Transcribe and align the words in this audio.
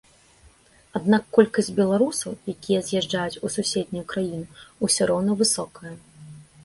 Аднак 0.99 1.23
колькасць 1.37 1.69
беларусаў, 1.81 2.31
якія 2.53 2.79
з'язджаюць 2.87 3.41
у 3.45 3.55
суседнюю 3.57 4.03
краіну 4.15 4.87
ўсё 4.89 5.03
роўна 5.13 5.31
высокая. 5.43 5.93